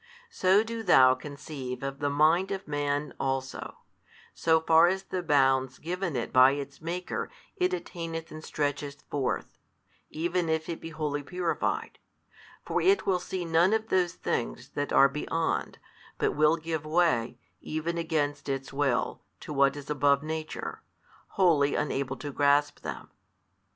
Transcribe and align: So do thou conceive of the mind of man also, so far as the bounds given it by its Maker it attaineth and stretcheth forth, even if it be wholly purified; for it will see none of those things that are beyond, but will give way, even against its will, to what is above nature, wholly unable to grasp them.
So 0.31 0.63
do 0.63 0.81
thou 0.81 1.13
conceive 1.13 1.83
of 1.83 1.99
the 1.99 2.09
mind 2.09 2.49
of 2.49 2.67
man 2.67 3.13
also, 3.19 3.77
so 4.33 4.59
far 4.59 4.87
as 4.87 5.03
the 5.03 5.21
bounds 5.21 5.77
given 5.77 6.15
it 6.15 6.33
by 6.33 6.53
its 6.53 6.81
Maker 6.81 7.29
it 7.55 7.71
attaineth 7.71 8.31
and 8.31 8.43
stretcheth 8.43 9.03
forth, 9.11 9.59
even 10.09 10.49
if 10.49 10.67
it 10.67 10.81
be 10.81 10.89
wholly 10.89 11.21
purified; 11.21 11.99
for 12.65 12.81
it 12.81 13.05
will 13.05 13.19
see 13.19 13.45
none 13.45 13.73
of 13.73 13.89
those 13.89 14.13
things 14.13 14.69
that 14.69 14.91
are 14.91 15.07
beyond, 15.07 15.77
but 16.17 16.31
will 16.31 16.57
give 16.57 16.83
way, 16.83 17.37
even 17.61 17.99
against 17.99 18.49
its 18.49 18.73
will, 18.73 19.21
to 19.41 19.53
what 19.53 19.75
is 19.75 19.91
above 19.91 20.23
nature, 20.23 20.81
wholly 21.37 21.75
unable 21.75 22.15
to 22.17 22.31
grasp 22.31 22.79
them. 22.79 23.11